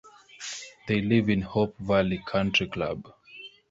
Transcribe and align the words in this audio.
They 0.87 0.99
live 0.99 1.29
in 1.29 1.43
Hope 1.43 1.77
Valley 1.77 2.23
Country 2.25 2.65
Club. 2.65 3.13